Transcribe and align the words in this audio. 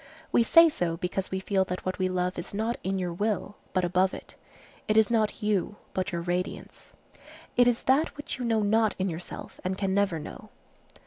We 0.31 0.41
say 0.41 0.67
so 0.67 0.97
because 0.97 1.29
we 1.29 1.39
feel 1.39 1.63
that 1.65 1.85
what 1.85 1.99
we 1.99 2.09
love 2.09 2.39
is 2.39 2.55
not 2.55 2.77
in 2.83 2.97
your 2.97 3.13
will, 3.13 3.57
but 3.71 3.85
above 3.85 4.15
it. 4.15 4.33
It 4.87 4.97
is 4.97 5.11
not 5.11 5.43
you, 5.43 5.75
but 5.93 6.11
your 6.11 6.21
radiance. 6.23 6.93
It 7.55 7.67
is 7.67 7.83
that 7.83 8.17
which 8.17 8.39
you 8.39 8.43
know 8.43 8.61
not 8.63 8.95
in 8.97 9.09
yourself 9.09 9.61
and 9.63 9.77
can 9.77 9.93
never 9.93 10.17
know. 10.17 10.49